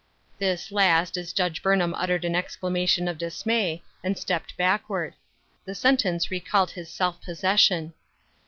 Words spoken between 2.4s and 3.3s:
clamation of